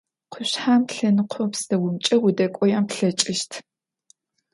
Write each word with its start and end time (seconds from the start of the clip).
Къушъхьэм 0.31 0.83
лъэныкъо 0.93 1.43
пстэумкӏи 1.51 2.15
удэкӏоен 2.27 2.85
плъэкӏыщт. 2.89 3.51